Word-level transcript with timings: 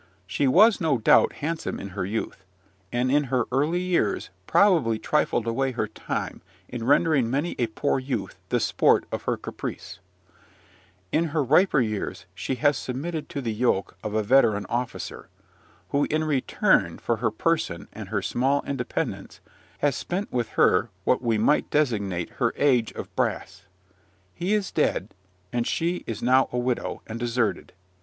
She 0.25 0.47
was, 0.47 0.81
no 0.81 0.97
doubt, 0.97 1.31
handsome 1.33 1.79
in 1.79 1.89
her 1.89 2.03
youth, 2.07 2.43
and 2.91 3.11
in 3.11 3.25
her 3.25 3.45
early 3.51 3.81
years 3.81 4.31
probably 4.47 4.97
trifled 4.97 5.45
away 5.45 5.73
her 5.73 5.87
time 5.87 6.41
in 6.67 6.87
rendering 6.87 7.29
many 7.29 7.55
a 7.59 7.67
poor 7.67 7.99
youth 7.99 8.39
the 8.49 8.59
sport 8.59 9.05
of 9.11 9.21
her 9.25 9.37
caprice: 9.37 9.99
in 11.11 11.25
her 11.25 11.43
riper 11.43 11.79
years 11.79 12.25
she 12.33 12.55
has 12.55 12.79
submitted 12.79 13.29
to 13.29 13.41
the 13.41 13.53
yoke 13.53 13.95
of 14.03 14.15
a 14.15 14.23
veteran 14.23 14.65
officer, 14.69 15.29
who, 15.89 16.05
in 16.05 16.23
return 16.23 16.97
for 16.97 17.17
her 17.17 17.29
person 17.29 17.87
and 17.93 18.09
her 18.09 18.23
small 18.23 18.63
independence, 18.63 19.39
has 19.81 19.95
spent 19.95 20.33
with 20.33 20.49
her 20.57 20.89
what 21.03 21.21
we 21.21 21.37
may 21.37 21.61
designate 21.61 22.29
her 22.39 22.53
age 22.55 22.91
of 22.93 23.15
brass. 23.15 23.67
He 24.33 24.55
is 24.55 24.71
dead; 24.71 25.13
and 25.53 25.67
she 25.67 26.03
is 26.07 26.23
now 26.23 26.49
a 26.51 26.57
widow, 26.57 27.03
and 27.05 27.19
deserted. 27.19 27.73